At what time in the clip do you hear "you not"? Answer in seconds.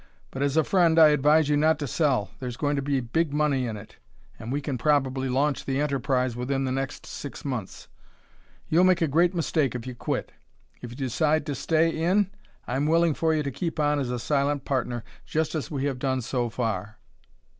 1.47-1.77